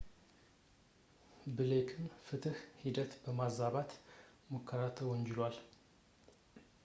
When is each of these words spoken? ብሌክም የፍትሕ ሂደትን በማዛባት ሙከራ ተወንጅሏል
ብሌክም 1.57 2.05
የፍትሕ 2.07 2.55
ሂደትን 2.83 3.21
በማዛባት 3.25 3.91
ሙከራ 4.53 4.81
ተወንጅሏል 4.99 5.57